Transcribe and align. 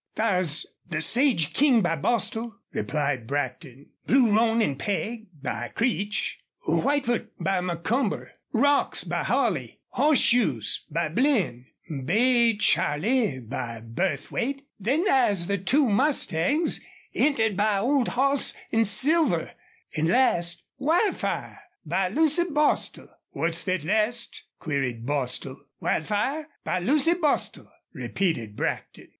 "Thar's 0.15 0.65
the 0.89 0.99
Sage 0.99 1.53
King 1.53 1.83
by 1.83 1.95
Bostil," 1.95 2.55
replied 2.73 3.27
Brackton. 3.27 3.91
"Blue 4.07 4.35
Roan 4.35 4.59
an' 4.63 4.75
Peg, 4.77 5.27
by 5.43 5.67
Creech; 5.67 6.39
Whitefoot, 6.67 7.29
by 7.39 7.61
Macomber; 7.61 8.31
Rocks, 8.51 9.03
by 9.03 9.23
Holley; 9.23 9.79
Hoss 9.89 10.17
shoes, 10.17 10.87
by 10.89 11.07
Blinn; 11.09 11.67
Bay 12.03 12.57
Charley, 12.57 13.37
by 13.41 13.79
Burthwait. 13.81 14.63
Then 14.79 15.05
thar's 15.05 15.45
the 15.45 15.59
two 15.59 15.87
mustangs 15.87 16.79
entered 17.13 17.55
by 17.55 17.77
Old 17.77 18.07
Hoss 18.07 18.55
an' 18.71 18.85
Silver 18.85 19.51
an' 19.95 20.07
last 20.07 20.63
Wildfire, 20.79 21.59
by 21.85 22.07
Lucy 22.07 22.45
Bostil." 22.45 23.07
"What's 23.33 23.63
thet 23.65 23.83
last?" 23.83 24.45
queried 24.57 25.05
Bostil. 25.05 25.59
"Wildfire, 25.79 26.47
by 26.63 26.79
Lucy 26.79 27.13
Bostil," 27.13 27.71
repeated 27.93 28.55
Brackton. 28.55 29.09